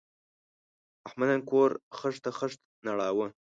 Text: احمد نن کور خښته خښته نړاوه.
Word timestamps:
احمد 1.07 1.27
نن 1.31 1.41
کور 1.49 1.71
خښته 1.97 2.29
خښته 2.37 2.65
نړاوه. 2.87 3.27